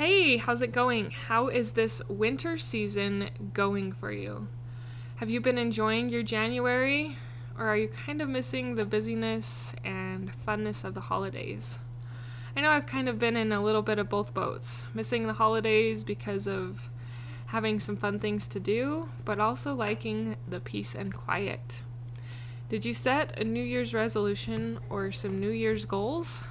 Hey, 0.00 0.38
how's 0.38 0.62
it 0.62 0.72
going? 0.72 1.10
How 1.10 1.48
is 1.48 1.72
this 1.72 2.00
winter 2.08 2.56
season 2.56 3.28
going 3.52 3.92
for 3.92 4.10
you? 4.10 4.48
Have 5.16 5.28
you 5.28 5.42
been 5.42 5.58
enjoying 5.58 6.08
your 6.08 6.22
January? 6.22 7.18
Or 7.58 7.66
are 7.66 7.76
you 7.76 7.88
kind 7.88 8.22
of 8.22 8.28
missing 8.30 8.76
the 8.76 8.86
busyness 8.86 9.74
and 9.84 10.32
funness 10.46 10.84
of 10.86 10.94
the 10.94 11.02
holidays? 11.02 11.80
I 12.56 12.62
know 12.62 12.70
I've 12.70 12.86
kind 12.86 13.10
of 13.10 13.18
been 13.18 13.36
in 13.36 13.52
a 13.52 13.62
little 13.62 13.82
bit 13.82 13.98
of 13.98 14.08
both 14.08 14.32
boats, 14.32 14.86
missing 14.94 15.26
the 15.26 15.34
holidays 15.34 16.02
because 16.02 16.48
of 16.48 16.88
having 17.48 17.78
some 17.78 17.98
fun 17.98 18.18
things 18.18 18.46
to 18.46 18.58
do, 18.58 19.10
but 19.26 19.38
also 19.38 19.74
liking 19.74 20.36
the 20.48 20.60
peace 20.60 20.94
and 20.94 21.12
quiet. 21.12 21.82
Did 22.70 22.86
you 22.86 22.94
set 22.94 23.38
a 23.38 23.44
New 23.44 23.62
Year's 23.62 23.92
resolution 23.92 24.78
or 24.88 25.12
some 25.12 25.38
New 25.38 25.50
Year's 25.50 25.84
goals? 25.84 26.42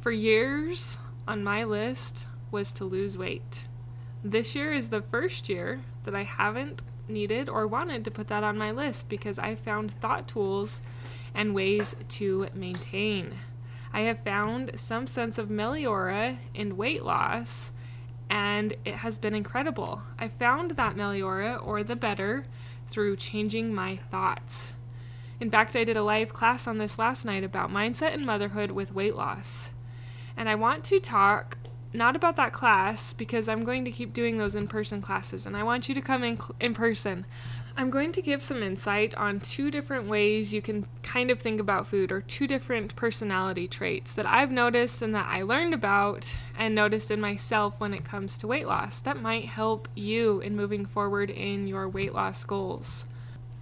For 0.00 0.10
years 0.10 0.98
on 1.28 1.44
my 1.44 1.62
list 1.62 2.26
was 2.50 2.72
to 2.74 2.84
lose 2.84 3.16
weight. 3.16 3.64
This 4.22 4.54
year 4.54 4.72
is 4.72 4.90
the 4.90 5.02
first 5.02 5.48
year 5.48 5.80
that 6.04 6.14
I 6.14 6.24
haven't 6.24 6.82
needed 7.08 7.48
or 7.48 7.66
wanted 7.66 8.04
to 8.04 8.10
put 8.10 8.28
that 8.28 8.44
on 8.44 8.58
my 8.58 8.70
list 8.70 9.08
because 9.08 9.38
I 9.38 9.54
found 9.54 9.92
thought 9.92 10.28
tools 10.28 10.82
and 11.34 11.54
ways 11.54 11.96
to 12.08 12.48
maintain. 12.54 13.38
I 13.92 14.02
have 14.02 14.20
found 14.20 14.78
some 14.78 15.06
sense 15.06 15.38
of 15.38 15.48
meliora 15.48 16.38
in 16.54 16.76
weight 16.76 17.04
loss 17.04 17.72
and 18.28 18.74
it 18.84 18.96
has 18.96 19.18
been 19.18 19.34
incredible. 19.34 20.02
I 20.18 20.28
found 20.28 20.72
that 20.72 20.94
meliora 20.94 21.64
or 21.66 21.82
the 21.82 21.96
better 21.96 22.46
through 22.86 23.16
changing 23.16 23.74
my 23.74 23.96
thoughts. 23.96 24.74
In 25.40 25.50
fact, 25.50 25.74
I 25.74 25.84
did 25.84 25.96
a 25.96 26.02
live 26.02 26.32
class 26.32 26.66
on 26.66 26.78
this 26.78 26.98
last 26.98 27.24
night 27.24 27.42
about 27.42 27.70
mindset 27.70 28.14
and 28.14 28.26
motherhood 28.26 28.70
with 28.70 28.94
weight 28.94 29.16
loss. 29.16 29.72
And 30.36 30.48
I 30.48 30.54
want 30.54 30.84
to 30.84 31.00
talk 31.00 31.56
not 31.92 32.14
about 32.14 32.36
that 32.36 32.52
class 32.52 33.12
because 33.12 33.48
I'm 33.48 33.64
going 33.64 33.84
to 33.84 33.90
keep 33.90 34.12
doing 34.12 34.38
those 34.38 34.54
in 34.54 34.68
person 34.68 35.02
classes 35.02 35.46
and 35.46 35.56
I 35.56 35.62
want 35.62 35.88
you 35.88 35.94
to 35.94 36.00
come 36.00 36.22
in, 36.22 36.38
in 36.60 36.74
person. 36.74 37.26
I'm 37.76 37.90
going 37.90 38.12
to 38.12 38.22
give 38.22 38.42
some 38.42 38.62
insight 38.62 39.14
on 39.14 39.40
two 39.40 39.70
different 39.70 40.08
ways 40.08 40.52
you 40.52 40.60
can 40.60 40.86
kind 41.02 41.30
of 41.30 41.40
think 41.40 41.60
about 41.60 41.86
food 41.86 42.12
or 42.12 42.20
two 42.20 42.46
different 42.46 42.94
personality 42.94 43.66
traits 43.66 44.12
that 44.14 44.26
I've 44.26 44.50
noticed 44.50 45.02
and 45.02 45.14
that 45.14 45.26
I 45.28 45.42
learned 45.42 45.74
about 45.74 46.36
and 46.58 46.74
noticed 46.74 47.10
in 47.10 47.20
myself 47.20 47.80
when 47.80 47.94
it 47.94 48.04
comes 48.04 48.36
to 48.38 48.46
weight 48.46 48.66
loss 48.66 49.00
that 49.00 49.20
might 49.20 49.46
help 49.46 49.88
you 49.94 50.40
in 50.40 50.56
moving 50.56 50.84
forward 50.84 51.30
in 51.30 51.66
your 51.66 51.88
weight 51.88 52.12
loss 52.12 52.44
goals. 52.44 53.06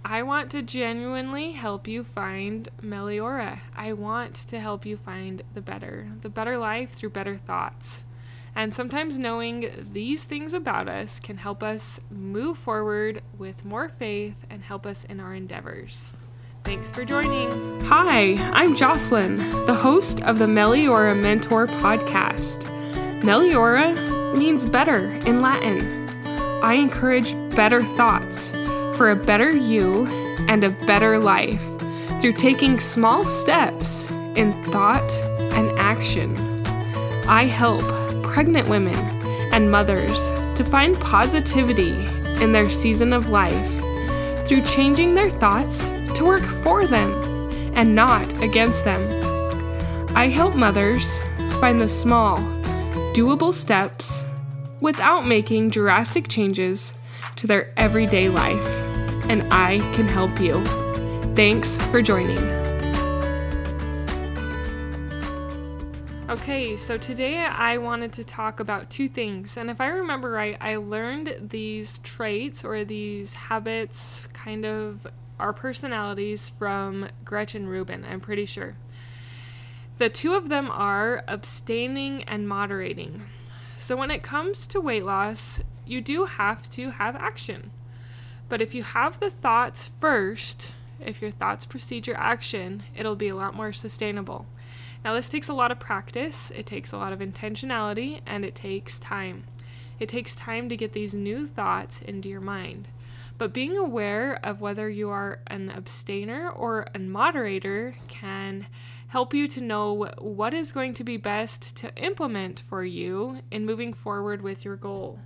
I 0.03 0.23
want 0.23 0.49
to 0.51 0.61
genuinely 0.61 1.51
help 1.51 1.87
you 1.87 2.03
find 2.03 2.69
Meliora. 2.81 3.59
I 3.75 3.93
want 3.93 4.35
to 4.35 4.59
help 4.59 4.85
you 4.85 4.97
find 4.97 5.43
the 5.53 5.61
better, 5.61 6.09
the 6.21 6.29
better 6.29 6.57
life 6.57 6.91
through 6.91 7.09
better 7.09 7.37
thoughts. 7.37 8.05
And 8.55 8.73
sometimes 8.73 9.19
knowing 9.19 9.89
these 9.93 10.25
things 10.25 10.53
about 10.53 10.89
us 10.89 11.19
can 11.19 11.37
help 11.37 11.63
us 11.63 12.01
move 12.09 12.57
forward 12.57 13.21
with 13.37 13.63
more 13.63 13.89
faith 13.89 14.35
and 14.49 14.63
help 14.63 14.85
us 14.85 15.03
in 15.05 15.19
our 15.19 15.33
endeavors. 15.33 16.13
Thanks 16.63 16.91
for 16.91 17.05
joining. 17.05 17.81
Hi, 17.85 18.33
I'm 18.51 18.75
Jocelyn, 18.75 19.37
the 19.65 19.73
host 19.73 20.21
of 20.23 20.39
the 20.39 20.45
Meliora 20.45 21.19
Mentor 21.19 21.67
podcast. 21.67 22.63
Meliora 23.21 24.37
means 24.37 24.65
better 24.65 25.11
in 25.25 25.41
Latin. 25.41 26.07
I 26.61 26.73
encourage 26.73 27.33
better 27.55 27.81
thoughts 27.81 28.51
for 28.97 29.11
a 29.11 29.15
better 29.15 29.49
you 29.55 30.05
and 30.49 30.63
a 30.63 30.69
better 30.69 31.17
life 31.17 31.63
through 32.19 32.33
taking 32.33 32.79
small 32.79 33.25
steps 33.25 34.09
in 34.35 34.51
thought 34.65 35.11
and 35.53 35.69
action. 35.79 36.35
I 37.27 37.45
help 37.45 37.83
pregnant 38.29 38.67
women 38.67 38.95
and 39.51 39.71
mothers 39.71 40.29
to 40.55 40.63
find 40.63 40.95
positivity 40.99 42.05
in 42.41 42.51
their 42.51 42.69
season 42.69 43.11
of 43.11 43.29
life 43.29 44.47
through 44.47 44.61
changing 44.61 45.13
their 45.13 45.29
thoughts 45.29 45.87
to 46.15 46.25
work 46.25 46.43
for 46.63 46.85
them 46.85 47.11
and 47.75 47.95
not 47.95 48.31
against 48.41 48.85
them. 48.85 49.01
I 50.15 50.27
help 50.27 50.55
mothers 50.55 51.17
find 51.59 51.79
the 51.79 51.89
small, 51.89 52.37
doable 53.13 53.53
steps 53.53 54.23
without 54.79 55.25
making 55.25 55.69
drastic 55.69 56.27
changes 56.27 56.93
to 57.35 57.47
their 57.47 57.73
everyday 57.77 58.29
life, 58.29 58.65
and 59.29 59.41
I 59.51 59.79
can 59.95 60.07
help 60.07 60.39
you. 60.39 60.63
Thanks 61.35 61.77
for 61.87 62.01
joining. 62.01 62.68
Okay, 66.49 66.77
so 66.77 66.97
today 66.97 67.37
I 67.37 67.77
wanted 67.77 68.11
to 68.13 68.23
talk 68.23 68.59
about 68.59 68.89
two 68.89 69.07
things. 69.07 69.55
And 69.55 69.69
if 69.69 69.79
I 69.79 69.89
remember 69.89 70.31
right, 70.31 70.57
I 70.59 70.77
learned 70.77 71.37
these 71.39 71.99
traits 71.99 72.65
or 72.65 72.83
these 72.83 73.33
habits, 73.33 74.27
kind 74.33 74.65
of 74.65 75.05
our 75.37 75.53
personalities, 75.53 76.49
from 76.49 77.09
Gretchen 77.23 77.67
Rubin, 77.67 78.03
I'm 78.03 78.19
pretty 78.19 78.47
sure. 78.47 78.77
The 79.99 80.09
two 80.09 80.33
of 80.33 80.49
them 80.49 80.71
are 80.71 81.23
abstaining 81.27 82.23
and 82.23 82.49
moderating. 82.49 83.27
So 83.77 83.95
when 83.95 84.09
it 84.09 84.23
comes 84.23 84.65
to 84.69 84.81
weight 84.81 85.05
loss, 85.05 85.61
you 85.85 86.01
do 86.01 86.25
have 86.25 86.67
to 86.71 86.89
have 86.89 87.15
action. 87.15 87.69
But 88.49 88.59
if 88.59 88.73
you 88.73 88.81
have 88.81 89.19
the 89.19 89.29
thoughts 89.29 89.85
first, 89.85 90.73
if 90.99 91.21
your 91.21 91.29
thoughts 91.29 91.67
precede 91.67 92.07
your 92.07 92.17
action, 92.17 92.81
it'll 92.95 93.15
be 93.15 93.27
a 93.27 93.35
lot 93.35 93.53
more 93.53 93.71
sustainable. 93.71 94.47
Now, 95.03 95.13
this 95.13 95.29
takes 95.29 95.47
a 95.47 95.53
lot 95.53 95.71
of 95.71 95.79
practice, 95.79 96.51
it 96.51 96.65
takes 96.65 96.91
a 96.91 96.97
lot 96.97 97.13
of 97.13 97.19
intentionality, 97.19 98.21
and 98.25 98.43
it 98.43 98.55
takes 98.55 98.99
time. 98.99 99.43
It 99.99 100.09
takes 100.09 100.35
time 100.35 100.69
to 100.69 100.77
get 100.77 100.93
these 100.93 101.13
new 101.13 101.47
thoughts 101.47 102.01
into 102.01 102.29
your 102.29 102.41
mind. 102.41 102.87
But 103.37 103.53
being 103.53 103.77
aware 103.77 104.37
of 104.43 104.59
whether 104.59 104.89
you 104.89 105.09
are 105.09 105.39
an 105.47 105.69
abstainer 105.69 106.49
or 106.49 106.87
a 106.93 106.99
moderator 106.99 107.95
can 108.09 108.67
help 109.07 109.33
you 109.33 109.47
to 109.47 109.61
know 109.61 110.09
what 110.17 110.53
is 110.53 110.73
going 110.73 110.93
to 110.95 111.05
be 111.05 111.15
best 111.15 111.75
to 111.77 111.95
implement 111.95 112.59
for 112.59 112.83
you 112.83 113.39
in 113.49 113.65
moving 113.65 113.93
forward 113.93 114.41
with 114.41 114.65
your 114.65 114.75
goal. 114.75 115.19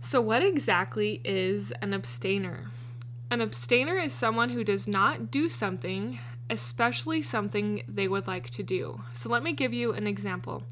So, 0.00 0.20
what 0.20 0.42
exactly 0.42 1.20
is 1.24 1.72
an 1.82 1.92
abstainer? 1.92 2.70
An 3.30 3.40
abstainer 3.40 3.96
is 3.96 4.12
someone 4.12 4.50
who 4.50 4.64
does 4.64 4.88
not 4.88 5.30
do 5.30 5.48
something 5.48 6.18
especially 6.54 7.20
something 7.20 7.82
they 7.88 8.08
would 8.08 8.26
like 8.26 8.48
to 8.50 8.62
do. 8.62 9.02
So 9.12 9.28
let 9.28 9.42
me 9.42 9.52
give 9.52 9.74
you 9.74 9.92
an 9.92 10.06
example. 10.06 10.62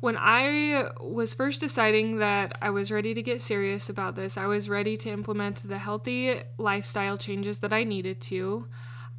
When 0.00 0.16
I 0.18 0.90
was 1.00 1.32
first 1.34 1.60
deciding 1.60 2.18
that 2.18 2.58
I 2.60 2.70
was 2.70 2.90
ready 2.90 3.14
to 3.14 3.22
get 3.22 3.40
serious 3.40 3.88
about 3.88 4.16
this, 4.16 4.36
I 4.36 4.46
was 4.46 4.68
ready 4.68 4.96
to 4.98 5.10
implement 5.10 5.68
the 5.68 5.78
healthy 5.78 6.40
lifestyle 6.58 7.16
changes 7.16 7.60
that 7.60 7.72
I 7.72 7.84
needed 7.84 8.20
to. 8.22 8.66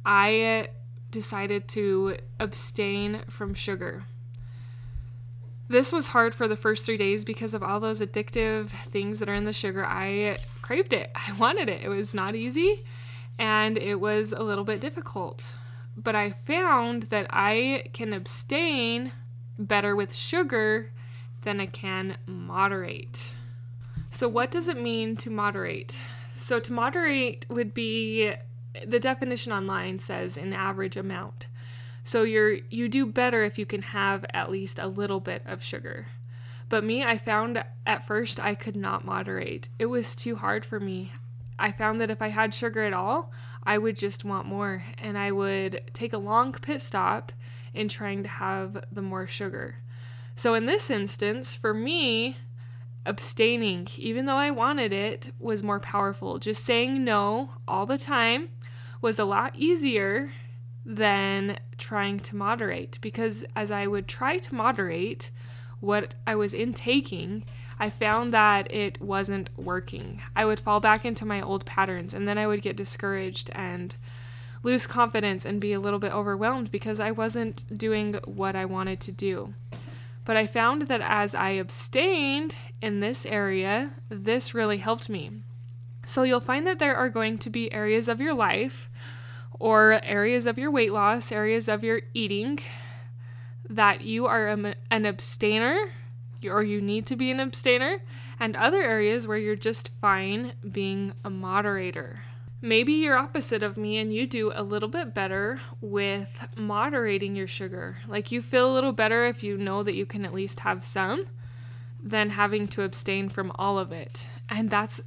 I 0.04 0.68
decided 1.10 1.68
to 1.68 2.16
abstain 2.38 3.20
from 3.28 3.54
sugar. 3.54 4.04
This 5.68 5.92
was 5.92 6.08
hard 6.08 6.34
for 6.34 6.46
the 6.46 6.56
first 6.56 6.84
three 6.84 6.98
days 6.98 7.24
because 7.24 7.54
of 7.54 7.62
all 7.62 7.80
those 7.80 8.00
addictive 8.00 8.68
things 8.68 9.20
that 9.20 9.28
are 9.28 9.34
in 9.34 9.44
the 9.44 9.52
sugar. 9.54 9.86
I 9.86 10.36
craved 10.60 10.92
it, 10.92 11.10
I 11.14 11.32
wanted 11.38 11.68
it. 11.68 11.82
It 11.82 11.88
was 11.88 12.12
not 12.12 12.34
easy 12.34 12.84
and 13.38 13.78
it 13.78 14.00
was 14.00 14.32
a 14.32 14.42
little 14.42 14.64
bit 14.64 14.80
difficult. 14.80 15.54
But 15.96 16.14
I 16.14 16.30
found 16.30 17.04
that 17.04 17.26
I 17.30 17.84
can 17.92 18.12
abstain 18.12 19.12
better 19.58 19.94
with 19.94 20.14
sugar 20.14 20.90
than 21.42 21.60
I 21.60 21.66
can 21.66 22.16
moderate. 22.26 23.34
So, 24.10 24.28
what 24.28 24.50
does 24.50 24.68
it 24.68 24.80
mean 24.80 25.16
to 25.16 25.30
moderate? 25.30 25.98
So, 26.34 26.60
to 26.60 26.72
moderate 26.72 27.46
would 27.48 27.74
be 27.74 28.32
the 28.86 29.00
definition 29.00 29.52
online 29.52 29.98
says 29.98 30.36
an 30.36 30.52
average 30.52 30.96
amount. 30.96 31.46
So 32.04 32.22
you're 32.22 32.58
you 32.70 32.88
do 32.88 33.06
better 33.06 33.44
if 33.44 33.58
you 33.58 33.66
can 33.66 33.82
have 33.82 34.24
at 34.32 34.50
least 34.50 34.78
a 34.78 34.86
little 34.86 35.20
bit 35.20 35.42
of 35.46 35.62
sugar. 35.62 36.08
But 36.68 36.84
me, 36.84 37.04
I 37.04 37.18
found 37.18 37.62
at 37.86 38.06
first 38.06 38.40
I 38.40 38.54
could 38.54 38.76
not 38.76 39.04
moderate. 39.04 39.68
It 39.78 39.86
was 39.86 40.16
too 40.16 40.36
hard 40.36 40.64
for 40.64 40.80
me. 40.80 41.12
I 41.62 41.70
found 41.70 42.00
that 42.00 42.10
if 42.10 42.20
I 42.20 42.28
had 42.28 42.52
sugar 42.52 42.82
at 42.82 42.92
all, 42.92 43.30
I 43.62 43.78
would 43.78 43.96
just 43.96 44.24
want 44.24 44.48
more 44.48 44.82
and 44.98 45.16
I 45.16 45.30
would 45.30 45.80
take 45.92 46.12
a 46.12 46.18
long 46.18 46.52
pit 46.52 46.82
stop 46.82 47.30
in 47.72 47.86
trying 47.86 48.24
to 48.24 48.28
have 48.28 48.84
the 48.90 49.00
more 49.00 49.28
sugar. 49.28 49.76
So, 50.34 50.54
in 50.54 50.66
this 50.66 50.90
instance, 50.90 51.54
for 51.54 51.72
me, 51.72 52.36
abstaining, 53.06 53.86
even 53.96 54.26
though 54.26 54.36
I 54.36 54.50
wanted 54.50 54.92
it, 54.92 55.32
was 55.38 55.62
more 55.62 55.78
powerful. 55.78 56.40
Just 56.40 56.64
saying 56.64 57.04
no 57.04 57.50
all 57.68 57.86
the 57.86 57.96
time 57.96 58.48
was 59.00 59.20
a 59.20 59.24
lot 59.24 59.54
easier 59.54 60.32
than 60.84 61.58
trying 61.78 62.18
to 62.20 62.34
moderate 62.34 62.98
because 63.00 63.44
as 63.54 63.70
I 63.70 63.86
would 63.86 64.08
try 64.08 64.38
to 64.38 64.54
moderate 64.54 65.30
what 65.78 66.16
I 66.26 66.34
was 66.34 66.54
intaking, 66.54 67.44
I 67.82 67.90
found 67.90 68.32
that 68.32 68.72
it 68.72 69.02
wasn't 69.02 69.50
working. 69.58 70.22
I 70.36 70.44
would 70.44 70.60
fall 70.60 70.78
back 70.78 71.04
into 71.04 71.26
my 71.26 71.40
old 71.42 71.64
patterns 71.66 72.14
and 72.14 72.28
then 72.28 72.38
I 72.38 72.46
would 72.46 72.62
get 72.62 72.76
discouraged 72.76 73.50
and 73.56 73.96
lose 74.62 74.86
confidence 74.86 75.44
and 75.44 75.60
be 75.60 75.72
a 75.72 75.80
little 75.80 75.98
bit 75.98 76.12
overwhelmed 76.12 76.70
because 76.70 77.00
I 77.00 77.10
wasn't 77.10 77.76
doing 77.76 78.14
what 78.24 78.54
I 78.54 78.66
wanted 78.66 79.00
to 79.00 79.10
do. 79.10 79.54
But 80.24 80.36
I 80.36 80.46
found 80.46 80.82
that 80.82 81.00
as 81.00 81.34
I 81.34 81.50
abstained 81.50 82.54
in 82.80 83.00
this 83.00 83.26
area, 83.26 83.90
this 84.08 84.54
really 84.54 84.78
helped 84.78 85.08
me. 85.08 85.42
So 86.04 86.22
you'll 86.22 86.38
find 86.38 86.64
that 86.68 86.78
there 86.78 86.94
are 86.94 87.08
going 87.08 87.36
to 87.38 87.50
be 87.50 87.72
areas 87.72 88.06
of 88.06 88.20
your 88.20 88.32
life 88.32 88.88
or 89.58 89.98
areas 90.04 90.46
of 90.46 90.56
your 90.56 90.70
weight 90.70 90.92
loss, 90.92 91.32
areas 91.32 91.66
of 91.68 91.82
your 91.82 92.02
eating 92.14 92.60
that 93.68 94.02
you 94.02 94.26
are 94.26 94.46
an 94.46 94.76
abstainer 95.04 95.90
or 96.46 96.62
you 96.62 96.80
need 96.80 97.06
to 97.06 97.16
be 97.16 97.30
an 97.30 97.40
abstainer, 97.40 98.02
and 98.38 98.56
other 98.56 98.82
areas 98.82 99.26
where 99.26 99.38
you're 99.38 99.56
just 99.56 99.90
fine 100.00 100.52
being 100.70 101.14
a 101.24 101.30
moderator. 101.30 102.22
Maybe 102.64 102.92
you're 102.92 103.16
opposite 103.16 103.64
of 103.64 103.76
me 103.76 103.98
and 103.98 104.14
you 104.14 104.24
do 104.24 104.52
a 104.54 104.62
little 104.62 104.88
bit 104.88 105.12
better 105.12 105.60
with 105.80 106.48
moderating 106.56 107.34
your 107.34 107.48
sugar. 107.48 107.98
Like 108.06 108.30
you 108.30 108.40
feel 108.40 108.70
a 108.70 108.74
little 108.74 108.92
better 108.92 109.26
if 109.26 109.42
you 109.42 109.58
know 109.58 109.82
that 109.82 109.96
you 109.96 110.06
can 110.06 110.24
at 110.24 110.32
least 110.32 110.60
have 110.60 110.84
some 110.84 111.26
than 112.00 112.30
having 112.30 112.68
to 112.68 112.82
abstain 112.82 113.28
from 113.28 113.50
all 113.56 113.80
of 113.80 113.90
it. 113.90 114.28
And 114.48 114.70
that's 114.70 115.02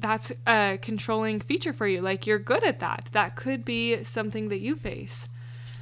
that's 0.00 0.32
a 0.46 0.78
controlling 0.82 1.40
feature 1.40 1.72
for 1.72 1.86
you. 1.86 2.00
Like 2.00 2.26
you're 2.26 2.38
good 2.38 2.64
at 2.64 2.80
that. 2.80 3.08
That 3.12 3.36
could 3.36 3.64
be 3.64 4.02
something 4.04 4.48
that 4.48 4.60
you 4.60 4.76
face. 4.76 5.28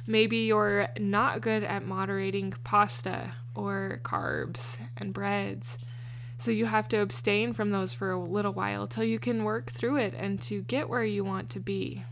Maybe 0.07 0.37
you're 0.37 0.87
not 0.99 1.41
good 1.41 1.63
at 1.63 1.85
moderating 1.85 2.53
pasta 2.63 3.33
or 3.55 3.99
carbs 4.03 4.79
and 4.97 5.13
breads. 5.13 5.77
So 6.37 6.49
you 6.49 6.65
have 6.65 6.87
to 6.89 6.97
abstain 6.97 7.53
from 7.53 7.69
those 7.69 7.93
for 7.93 8.09
a 8.09 8.19
little 8.19 8.53
while 8.53 8.87
till 8.87 9.03
you 9.03 9.19
can 9.19 9.43
work 9.43 9.69
through 9.69 9.97
it 9.97 10.15
and 10.17 10.41
to 10.41 10.63
get 10.63 10.89
where 10.89 11.03
you 11.03 11.23
want 11.23 11.49
to 11.51 11.59
be. 11.59 12.03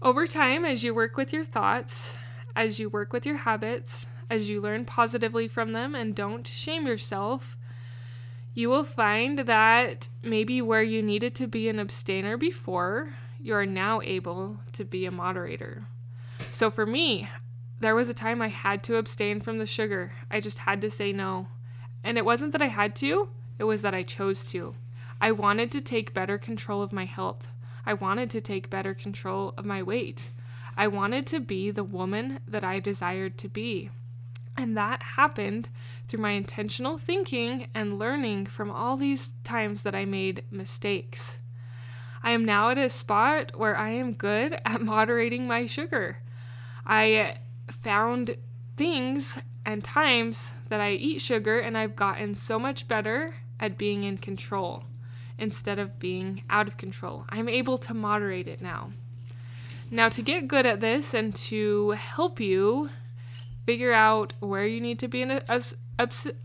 Over 0.00 0.26
time, 0.26 0.64
as 0.64 0.84
you 0.84 0.94
work 0.94 1.16
with 1.16 1.32
your 1.32 1.44
thoughts, 1.44 2.16
as 2.54 2.78
you 2.78 2.88
work 2.88 3.12
with 3.12 3.26
your 3.26 3.38
habits, 3.38 4.06
as 4.30 4.48
you 4.48 4.60
learn 4.60 4.84
positively 4.84 5.48
from 5.48 5.72
them 5.72 5.94
and 5.94 6.14
don't 6.14 6.46
shame 6.46 6.86
yourself, 6.86 7.56
you 8.54 8.68
will 8.68 8.84
find 8.84 9.40
that 9.40 10.08
maybe 10.22 10.62
where 10.62 10.82
you 10.82 11.02
needed 11.02 11.34
to 11.34 11.48
be 11.48 11.68
an 11.68 11.80
abstainer 11.80 12.36
before, 12.36 13.14
you 13.40 13.54
are 13.54 13.66
now 13.66 14.00
able 14.02 14.60
to 14.72 14.84
be 14.84 15.04
a 15.06 15.10
moderator. 15.10 15.88
So 16.54 16.70
for 16.70 16.86
me, 16.86 17.28
there 17.80 17.96
was 17.96 18.08
a 18.08 18.14
time 18.14 18.40
I 18.40 18.46
had 18.46 18.84
to 18.84 18.94
abstain 18.94 19.40
from 19.40 19.58
the 19.58 19.66
sugar. 19.66 20.12
I 20.30 20.38
just 20.38 20.58
had 20.58 20.80
to 20.82 20.88
say 20.88 21.12
no. 21.12 21.48
And 22.04 22.16
it 22.16 22.24
wasn't 22.24 22.52
that 22.52 22.62
I 22.62 22.68
had 22.68 22.94
to, 22.96 23.28
it 23.58 23.64
was 23.64 23.82
that 23.82 23.92
I 23.92 24.04
chose 24.04 24.44
to. 24.46 24.76
I 25.20 25.32
wanted 25.32 25.72
to 25.72 25.80
take 25.80 26.14
better 26.14 26.38
control 26.38 26.80
of 26.80 26.92
my 26.92 27.06
health. 27.06 27.50
I 27.84 27.94
wanted 27.94 28.30
to 28.30 28.40
take 28.40 28.70
better 28.70 28.94
control 28.94 29.52
of 29.58 29.64
my 29.64 29.82
weight. 29.82 30.30
I 30.76 30.86
wanted 30.86 31.26
to 31.26 31.40
be 31.40 31.72
the 31.72 31.82
woman 31.82 32.38
that 32.46 32.62
I 32.62 32.78
desired 32.78 33.36
to 33.38 33.48
be. 33.48 33.90
And 34.56 34.76
that 34.76 35.02
happened 35.02 35.70
through 36.06 36.20
my 36.20 36.30
intentional 36.30 36.98
thinking 36.98 37.66
and 37.74 37.98
learning 37.98 38.46
from 38.46 38.70
all 38.70 38.96
these 38.96 39.30
times 39.42 39.82
that 39.82 39.96
I 39.96 40.04
made 40.04 40.44
mistakes. 40.52 41.40
I 42.22 42.30
am 42.30 42.44
now 42.44 42.70
at 42.70 42.78
a 42.78 42.88
spot 42.88 43.58
where 43.58 43.76
I 43.76 43.88
am 43.88 44.12
good 44.12 44.60
at 44.64 44.80
moderating 44.94 45.48
my 45.48 45.66
sugar. 45.66 46.18
I 46.86 47.38
found 47.70 48.36
things 48.76 49.44
and 49.64 49.82
times 49.82 50.52
that 50.68 50.80
I 50.80 50.92
eat 50.92 51.20
sugar, 51.20 51.58
and 51.58 51.76
I've 51.76 51.96
gotten 51.96 52.34
so 52.34 52.58
much 52.58 52.86
better 52.86 53.36
at 53.58 53.78
being 53.78 54.04
in 54.04 54.18
control 54.18 54.84
instead 55.38 55.78
of 55.78 55.98
being 55.98 56.42
out 56.50 56.68
of 56.68 56.76
control. 56.76 57.24
I'm 57.30 57.48
able 57.48 57.78
to 57.78 57.94
moderate 57.94 58.46
it 58.46 58.60
now. 58.60 58.92
Now, 59.90 60.08
to 60.08 60.22
get 60.22 60.48
good 60.48 60.66
at 60.66 60.80
this 60.80 61.14
and 61.14 61.34
to 61.36 61.90
help 61.90 62.40
you 62.40 62.90
figure 63.64 63.92
out 63.92 64.32
where 64.40 64.66
you 64.66 64.80
need 64.80 64.98
to 64.98 65.08
be 65.08 65.22
in 65.22 65.30
a, 65.30 65.42
a, 65.48 65.60
a 65.98 66.10
st- 66.10 66.36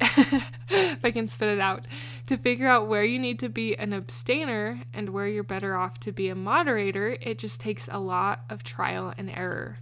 if 0.70 1.04
I 1.04 1.10
can 1.10 1.28
spit 1.28 1.48
it 1.48 1.60
out, 1.60 1.86
to 2.26 2.36
figure 2.36 2.66
out 2.66 2.88
where 2.88 3.04
you 3.04 3.18
need 3.18 3.38
to 3.38 3.48
be 3.48 3.76
an 3.76 3.92
abstainer 3.92 4.80
and 4.92 5.10
where 5.10 5.28
you're 5.28 5.44
better 5.44 5.76
off 5.76 6.00
to 6.00 6.12
be 6.12 6.28
a 6.28 6.34
moderator, 6.34 7.16
it 7.20 7.38
just 7.38 7.60
takes 7.60 7.88
a 7.90 7.98
lot 7.98 8.40
of 8.50 8.62
trial 8.62 9.12
and 9.16 9.30
error. 9.30 9.78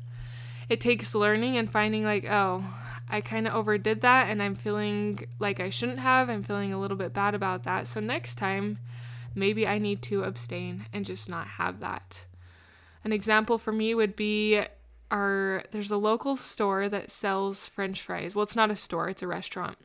It 0.69 0.81
takes 0.81 1.15
learning 1.15 1.57
and 1.57 1.71
finding, 1.71 2.05
like, 2.05 2.27
oh, 2.29 2.65
I 3.09 3.21
kind 3.21 3.47
of 3.47 3.55
overdid 3.55 4.01
that 4.01 4.29
and 4.29 4.43
I'm 4.43 4.55
feeling 4.55 5.27
like 5.39 5.61
I 5.61 5.69
shouldn't 5.69 5.99
have. 5.99 6.31
I'm 6.31 6.43
feeling 6.43 6.73
a 6.73 6.81
little 6.81 6.97
bit 6.97 7.13
bad 7.13 7.35
about 7.35 7.65
that. 7.65 7.87
So 7.87 8.01
next 8.01 8.37
time, 8.37 8.79
maybe 9.35 9.67
I 9.67 9.79
need 9.79 10.03
to 10.03 10.25
abstain 10.25 10.87
and 10.93 11.05
just 11.05 11.29
not 11.29 11.47
have 11.47 11.81
that. 11.81 12.25
An 13.05 13.13
example 13.13 13.59
for 13.59 13.73
me 13.73 13.95
would 13.95 14.17
be 14.17 14.63
our 15.11 15.65
there's 15.71 15.91
a 15.91 15.97
local 15.99 16.37
store 16.37 16.89
that 16.89 17.11
sells 17.11 17.69
french 17.69 18.01
fries. 18.01 18.35
Well, 18.35 18.43
it's 18.43 18.57
not 18.57 18.71
a 18.71 18.77
store, 18.77 19.09
it's 19.09 19.23
a 19.23 19.27
restaurant. 19.27 19.77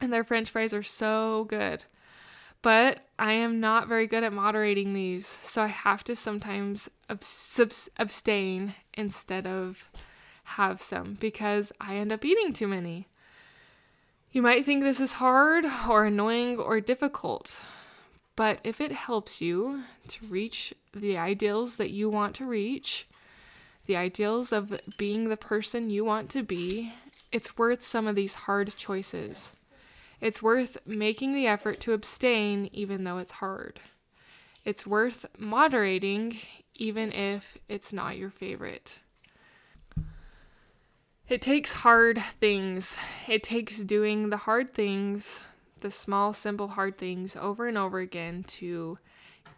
And 0.00 0.12
their 0.12 0.24
french 0.24 0.50
fries 0.50 0.74
are 0.74 0.82
so 0.82 1.44
good. 1.44 1.84
But 2.64 3.00
I 3.18 3.32
am 3.32 3.60
not 3.60 3.88
very 3.88 4.06
good 4.06 4.24
at 4.24 4.32
moderating 4.32 4.94
these, 4.94 5.26
so 5.26 5.64
I 5.64 5.66
have 5.66 6.02
to 6.04 6.16
sometimes 6.16 6.88
abs- 7.10 7.90
abstain 7.98 8.74
instead 8.94 9.46
of 9.46 9.90
have 10.44 10.80
some 10.80 11.18
because 11.20 11.72
I 11.78 11.96
end 11.96 12.10
up 12.10 12.24
eating 12.24 12.54
too 12.54 12.66
many. 12.66 13.06
You 14.32 14.40
might 14.40 14.64
think 14.64 14.82
this 14.82 14.98
is 14.98 15.12
hard 15.12 15.66
or 15.86 16.06
annoying 16.06 16.58
or 16.58 16.80
difficult, 16.80 17.60
but 18.34 18.62
if 18.64 18.80
it 18.80 18.92
helps 18.92 19.42
you 19.42 19.82
to 20.08 20.26
reach 20.26 20.72
the 20.94 21.18
ideals 21.18 21.76
that 21.76 21.90
you 21.90 22.08
want 22.08 22.34
to 22.36 22.46
reach, 22.46 23.06
the 23.84 23.96
ideals 23.98 24.52
of 24.52 24.80
being 24.96 25.28
the 25.28 25.36
person 25.36 25.90
you 25.90 26.02
want 26.02 26.30
to 26.30 26.42
be, 26.42 26.94
it's 27.30 27.58
worth 27.58 27.82
some 27.82 28.06
of 28.06 28.16
these 28.16 28.34
hard 28.34 28.74
choices. 28.74 29.54
It's 30.24 30.42
worth 30.42 30.78
making 30.86 31.34
the 31.34 31.46
effort 31.46 31.80
to 31.80 31.92
abstain 31.92 32.70
even 32.72 33.04
though 33.04 33.18
it's 33.18 33.32
hard. 33.32 33.78
It's 34.64 34.86
worth 34.86 35.26
moderating 35.36 36.38
even 36.74 37.12
if 37.12 37.58
it's 37.68 37.92
not 37.92 38.16
your 38.16 38.30
favorite. 38.30 39.00
It 41.28 41.42
takes 41.42 41.72
hard 41.72 42.16
things. 42.40 42.96
It 43.28 43.42
takes 43.42 43.84
doing 43.84 44.30
the 44.30 44.38
hard 44.38 44.72
things, 44.72 45.42
the 45.80 45.90
small, 45.90 46.32
simple, 46.32 46.68
hard 46.68 46.96
things 46.96 47.36
over 47.36 47.68
and 47.68 47.76
over 47.76 47.98
again 47.98 48.44
to 48.44 48.96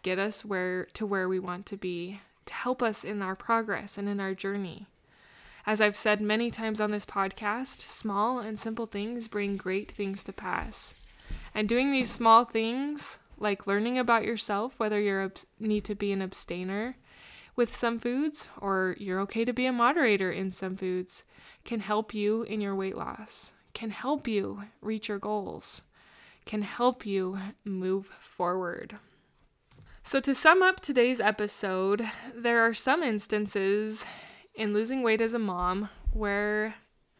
get 0.03 0.19
us 0.19 0.43
where 0.43 0.87
to 0.95 1.05
where 1.05 1.29
we 1.29 1.39
want 1.39 1.65
to 1.67 1.77
be 1.77 2.19
to 2.45 2.53
help 2.53 2.83
us 2.83 3.05
in 3.05 3.21
our 3.21 3.37
progress 3.37 3.97
and 3.97 4.09
in 4.09 4.19
our 4.19 4.33
journey. 4.33 4.85
As 5.67 5.81
I've 5.81 5.97
said 5.97 6.21
many 6.21 6.49
times 6.49 6.79
on 6.79 6.91
this 6.91 7.05
podcast, 7.05 7.81
small 7.81 8.39
and 8.39 8.57
simple 8.57 8.85
things 8.85 9.27
bring 9.27 9.57
great 9.57 9.91
things 9.91 10.23
to 10.23 10.31
pass. 10.31 10.95
And 11.53 11.67
doing 11.67 11.91
these 11.91 12.09
small 12.09 12.45
things, 12.45 13.19
like 13.37 13.67
learning 13.67 13.97
about 13.97 14.23
yourself, 14.23 14.79
whether 14.79 14.97
you 14.97 15.29
need 15.59 15.83
to 15.83 15.93
be 15.93 16.13
an 16.13 16.21
abstainer 16.21 16.95
with 17.57 17.75
some 17.75 17.99
foods 17.99 18.47
or 18.61 18.95
you're 18.97 19.19
okay 19.19 19.43
to 19.43 19.51
be 19.51 19.65
a 19.65 19.73
moderator 19.73 20.31
in 20.31 20.51
some 20.51 20.77
foods, 20.77 21.25
can 21.65 21.81
help 21.81 22.13
you 22.13 22.43
in 22.43 22.61
your 22.61 22.73
weight 22.73 22.95
loss, 22.95 23.51
can 23.73 23.89
help 23.89 24.25
you 24.25 24.63
reach 24.79 25.09
your 25.09 25.19
goals, 25.19 25.81
can 26.45 26.61
help 26.61 27.05
you 27.05 27.39
move 27.65 28.05
forward. 28.21 28.99
So, 30.01 30.21
to 30.21 30.33
sum 30.33 30.63
up 30.63 30.79
today's 30.79 31.19
episode, 31.19 32.09
there 32.33 32.61
are 32.61 32.73
some 32.73 33.03
instances 33.03 34.05
in 34.57 34.73
losing 34.73 35.03
weight 35.03 35.21
as 35.21 35.33
a 35.33 35.39
mom 35.39 35.89
where 36.11 36.75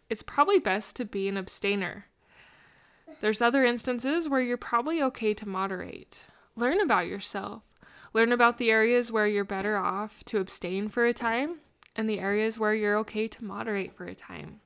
it's 0.10 0.24
probably 0.24 0.60
best 0.60 0.96
to 0.98 1.06
be 1.06 1.30
an 1.30 1.38
abstainer. 1.38 2.08
There's 3.22 3.42
other 3.42 3.64
instances 3.64 4.28
where 4.28 4.42
you're 4.42 4.58
probably 4.58 5.02
okay 5.04 5.34
to 5.36 5.48
moderate. 5.48 6.26
Learn 6.56 6.82
about 6.82 7.08
yourself. 7.08 7.64
Learn 8.14 8.32
about 8.32 8.58
the 8.58 8.72
areas 8.72 9.12
where 9.12 9.28
you're 9.28 9.46
better 9.46 9.78
off 9.78 10.24
to 10.26 10.40
abstain 10.40 10.90
for 10.90 11.06
a 11.06 11.14
time 11.14 11.60
and 11.96 12.10
the 12.10 12.20
areas 12.20 12.58
where 12.58 12.74
you're 12.74 12.98
okay 12.98 13.28
to 13.28 13.44
moderate 13.44 13.94
for 13.94 14.06
a 14.06 14.16
time. 14.16 14.60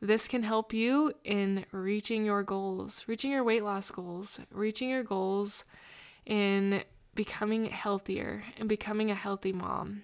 This 0.00 0.26
can 0.26 0.42
help 0.42 0.72
you 0.72 1.12
in 1.24 1.64
reaching 1.70 2.24
your 2.24 2.42
goals, 2.42 3.04
reaching 3.06 3.30
your 3.30 3.44
weight 3.44 3.62
loss 3.62 3.90
goals, 3.90 4.40
reaching 4.50 4.90
your 4.90 5.04
goals 5.04 5.64
in 6.26 6.82
becoming 7.14 7.66
healthier 7.66 8.44
and 8.58 8.68
becoming 8.68 9.10
a 9.10 9.14
healthy 9.14 9.52
mom. 9.52 10.02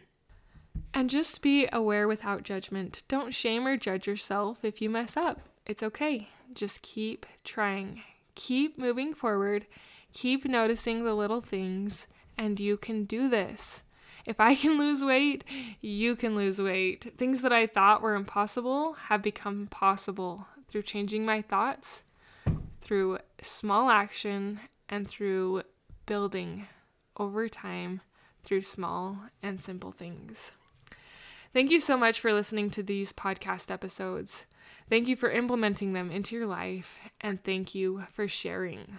And 0.95 1.11
just 1.11 1.43
be 1.43 1.69
aware 1.73 2.09
without 2.09 2.43
judgment. 2.43 3.03
Don't 3.09 3.35
shame 3.35 3.67
or 3.67 3.77
judge 3.77 4.07
yourself 4.07 4.65
if 4.65 4.83
you 4.83 4.91
mess 4.91 5.17
up. 5.17 5.41
It's 5.67 5.83
okay. 5.83 6.29
Just 6.53 6.83
keep 6.83 7.27
trying. 7.45 8.03
Keep 8.35 8.79
moving 8.79 9.15
forward. 9.15 9.67
Keep 10.13 10.45
noticing 10.45 11.05
the 11.05 11.15
little 11.15 11.41
things, 11.41 12.07
and 12.37 12.59
you 12.59 12.77
can 12.77 13.05
do 13.05 13.29
this. 13.29 13.83
If 14.27 14.41
I 14.41 14.55
can 14.55 14.79
lose 14.79 15.05
weight, 15.05 15.45
you 15.81 16.17
can 16.17 16.35
lose 16.37 16.61
weight. 16.61 17.13
Things 17.17 17.43
that 17.43 17.53
I 17.53 17.67
thought 17.67 18.03
were 18.03 18.15
impossible 18.15 18.95
have 18.95 19.23
become 19.23 19.69
possible 19.69 20.47
through 20.69 20.83
changing 20.83 21.25
my 21.25 21.43
thoughts, 21.43 22.05
through 22.81 23.19
small 23.41 23.91
action, 23.91 24.61
and 24.89 25.07
through 25.07 25.63
building 26.07 26.67
over 27.17 27.49
time 27.49 28.01
through 28.43 28.63
small 28.63 29.19
and 29.43 29.61
simple 29.61 29.93
things. 29.93 30.53
Thank 31.53 31.71
you 31.71 31.81
so 31.81 31.97
much 31.97 32.21
for 32.21 32.33
listening 32.33 32.71
to 32.71 32.83
these 32.83 33.13
podcast 33.13 33.71
episodes. 33.71 34.45
Thank 34.91 35.09
you 35.09 35.17
for 35.17 35.31
implementing 35.31 35.93
them 35.93 36.11
into 36.11 36.37
your 36.37 36.47
life, 36.47 36.99
and 37.21 37.43
thank 37.43 37.75
you 37.75 38.05
for 38.11 38.29
sharing. 38.29 38.99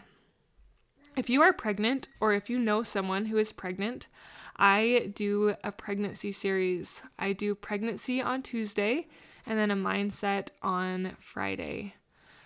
If 1.15 1.29
you 1.29 1.41
are 1.41 1.53
pregnant 1.53 2.07
or 2.19 2.33
if 2.33 2.49
you 2.49 2.57
know 2.57 2.81
someone 2.81 3.25
who 3.25 3.37
is 3.37 3.51
pregnant, 3.51 4.07
I 4.55 5.11
do 5.13 5.55
a 5.63 5.71
pregnancy 5.71 6.31
series. 6.31 7.03
I 7.17 7.33
do 7.33 7.55
pregnancy 7.55 8.21
on 8.21 8.41
Tuesday 8.41 9.07
and 9.45 9.57
then 9.57 9.71
a 9.71 9.75
mindset 9.75 10.49
on 10.61 11.15
Friday. 11.19 11.95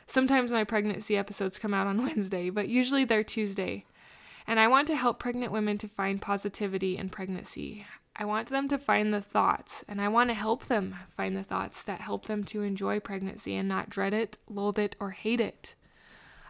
Sometimes 0.05 0.51
my 0.51 0.63
pregnancy 0.63 1.17
episodes 1.17 1.59
come 1.59 1.73
out 1.73 1.87
on 1.87 2.01
Wednesday, 2.03 2.49
but 2.49 2.67
usually 2.67 3.05
they're 3.05 3.23
Tuesday. 3.23 3.85
And 4.47 4.59
I 4.59 4.67
want 4.67 4.87
to 4.87 4.95
help 4.95 5.19
pregnant 5.19 5.51
women 5.51 5.77
to 5.79 5.87
find 5.87 6.21
positivity 6.21 6.97
in 6.97 7.09
pregnancy. 7.09 7.85
I 8.15 8.25
want 8.25 8.49
them 8.49 8.67
to 8.67 8.77
find 8.77 9.11
the 9.11 9.21
thoughts, 9.21 9.83
and 9.87 9.99
I 9.99 10.07
want 10.07 10.29
to 10.29 10.35
help 10.35 10.65
them 10.65 10.95
find 11.09 11.35
the 11.35 11.43
thoughts 11.43 11.81
that 11.83 12.01
help 12.01 12.25
them 12.25 12.43
to 12.45 12.61
enjoy 12.61 12.99
pregnancy 12.99 13.55
and 13.55 13.67
not 13.67 13.89
dread 13.89 14.13
it, 14.13 14.37
loathe 14.47 14.77
it, 14.77 14.95
or 14.99 15.11
hate 15.11 15.39
it. 15.41 15.73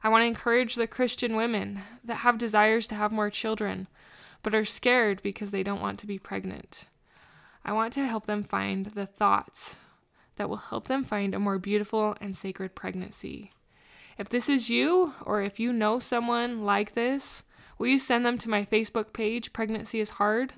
I 0.03 0.09
want 0.09 0.23
to 0.23 0.27
encourage 0.27 0.75
the 0.75 0.87
Christian 0.87 1.37
women 1.37 1.79
that 2.03 2.15
have 2.15 2.37
desires 2.37 2.85
to 2.87 2.95
have 2.95 3.13
more 3.13 3.29
children, 3.29 3.87
but 4.41 4.53
are 4.53 4.65
scared 4.65 5.23
because 5.23 5.51
they 5.51 5.63
don't 5.63 5.81
want 5.81 5.99
to 5.99 6.07
be 6.07 6.19
pregnant. 6.19 6.85
I 7.63 7.71
want 7.71 7.93
to 7.93 8.05
help 8.05 8.25
them 8.25 8.43
find 8.43 8.87
the 8.87 9.05
thoughts 9.05 9.79
that 10.35 10.49
will 10.49 10.57
help 10.57 10.89
them 10.89 11.05
find 11.05 11.33
a 11.33 11.39
more 11.39 11.59
beautiful 11.59 12.17
and 12.19 12.35
sacred 12.35 12.75
pregnancy. 12.75 13.51
If 14.17 14.27
this 14.27 14.49
is 14.49 14.69
you, 14.69 15.13
or 15.25 15.41
if 15.41 15.61
you 15.61 15.71
know 15.71 15.99
someone 15.99 16.65
like 16.65 16.93
this, 16.93 17.43
will 17.77 17.87
you 17.87 17.97
send 17.97 18.25
them 18.25 18.37
to 18.39 18.49
my 18.49 18.65
Facebook 18.65 19.13
page, 19.13 19.53
Pregnancy 19.53 20.01
is 20.01 20.11
Hard? 20.11 20.53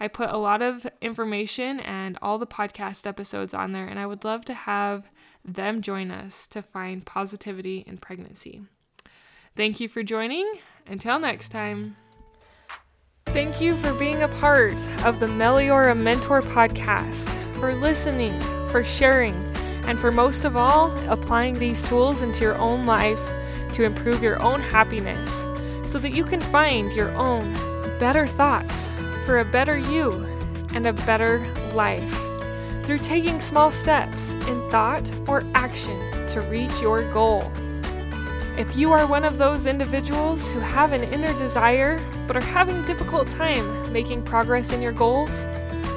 I 0.00 0.08
put 0.08 0.30
a 0.30 0.36
lot 0.36 0.62
of 0.62 0.86
information 1.00 1.80
and 1.80 2.18
all 2.22 2.38
the 2.38 2.46
podcast 2.46 3.06
episodes 3.06 3.52
on 3.52 3.72
there, 3.72 3.86
and 3.86 3.98
I 3.98 4.06
would 4.06 4.24
love 4.24 4.44
to 4.46 4.54
have 4.54 5.10
them 5.44 5.80
join 5.80 6.10
us 6.10 6.46
to 6.48 6.62
find 6.62 7.04
positivity 7.04 7.84
in 7.86 7.98
pregnancy. 7.98 8.62
Thank 9.56 9.80
you 9.80 9.88
for 9.88 10.02
joining. 10.02 10.50
Until 10.86 11.18
next 11.18 11.50
time. 11.50 11.96
Thank 13.26 13.60
you 13.60 13.76
for 13.76 13.92
being 13.92 14.22
a 14.22 14.28
part 14.28 14.74
of 15.04 15.20
the 15.20 15.26
Meliora 15.26 15.98
Mentor 15.98 16.40
podcast, 16.40 17.28
for 17.58 17.74
listening, 17.74 18.32
for 18.70 18.82
sharing, 18.82 19.34
and 19.84 19.98
for 19.98 20.10
most 20.10 20.46
of 20.46 20.56
all, 20.56 20.90
applying 21.08 21.58
these 21.58 21.82
tools 21.82 22.22
into 22.22 22.40
your 22.40 22.56
own 22.56 22.86
life 22.86 23.20
to 23.74 23.82
improve 23.82 24.22
your 24.22 24.40
own 24.40 24.60
happiness 24.60 25.42
so 25.84 25.98
that 25.98 26.12
you 26.12 26.24
can 26.24 26.40
find 26.40 26.90
your 26.92 27.10
own 27.10 27.52
better 27.98 28.26
thoughts 28.26 28.87
for 29.28 29.40
a 29.40 29.44
better 29.44 29.76
you 29.76 30.10
and 30.72 30.86
a 30.86 30.92
better 31.04 31.46
life 31.74 32.18
through 32.84 32.96
taking 32.96 33.42
small 33.42 33.70
steps 33.70 34.30
in 34.30 34.70
thought 34.70 35.06
or 35.28 35.44
action 35.54 36.26
to 36.26 36.40
reach 36.50 36.72
your 36.80 37.02
goal. 37.12 37.52
If 38.56 38.74
you 38.74 38.90
are 38.90 39.06
one 39.06 39.24
of 39.24 39.36
those 39.36 39.66
individuals 39.66 40.50
who 40.50 40.60
have 40.60 40.94
an 40.94 41.04
inner 41.12 41.38
desire 41.38 42.00
but 42.26 42.38
are 42.38 42.40
having 42.40 42.82
difficult 42.86 43.28
time 43.28 43.92
making 43.92 44.22
progress 44.22 44.72
in 44.72 44.80
your 44.80 44.92
goals, 44.92 45.44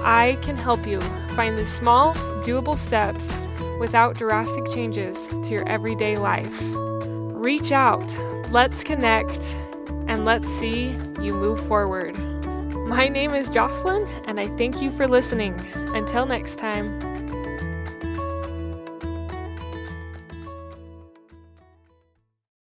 I 0.04 0.38
can 0.42 0.58
help 0.58 0.86
you 0.86 1.00
find 1.34 1.58
the 1.58 1.66
small, 1.66 2.14
doable 2.44 2.78
steps 2.78 3.34
without 3.80 4.18
drastic 4.18 4.66
changes 4.74 5.28
to 5.28 5.50
your 5.52 5.66
everyday 5.70 6.18
life. 6.18 6.60
Reach 6.62 7.72
out, 7.72 8.14
let's 8.52 8.84
connect, 8.84 9.56
and 10.10 10.26
let's 10.26 10.50
see 10.50 10.98
you 11.22 11.34
move 11.34 11.66
forward. 11.66 12.31
My 12.92 13.08
name 13.08 13.34
is 13.34 13.50
Jocelyn, 13.50 14.06
and 14.26 14.38
I 14.38 14.48
thank 14.58 14.82
you 14.82 14.92
for 14.92 15.08
listening. 15.08 15.58
Until 15.96 16.26
next 16.26 16.58
time. 16.58 17.11